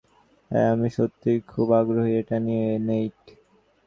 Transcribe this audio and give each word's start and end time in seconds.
হ্যাঁ, 0.51 0.69
আমি 0.73 0.89
সত্যিই 0.97 1.39
খুব 1.51 1.67
আগ্রহী 1.79 2.13
এটা 2.21 2.37
নিয়ে, 2.39 2.67
নেইট। 2.87 3.19